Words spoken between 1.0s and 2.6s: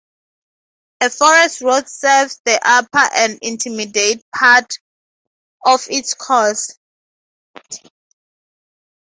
A forest road serves the